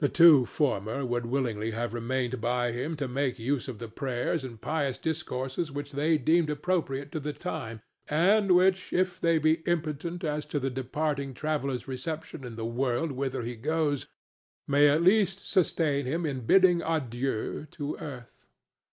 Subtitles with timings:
[0.00, 4.42] The two former would willingly have remained by him to make use of the prayers
[4.42, 9.62] and pious discourses which they deemed appropriate to the time, and which, if they be
[9.64, 14.08] impotent as to the departing traveller's reception in the world whither he goes,
[14.66, 18.48] may at least sustain him in bidding adieu to earth.